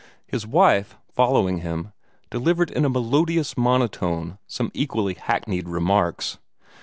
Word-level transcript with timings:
His 0.25 0.47
wife, 0.47 0.97
following 1.11 1.59
him, 1.59 1.91
delivered 2.31 2.71
in 2.71 2.85
a 2.85 2.89
melodious 2.89 3.55
monotone 3.55 4.39
some 4.47 4.71
equally 4.73 5.13
hackneyed 5.13 5.69
remarks. 5.69 6.39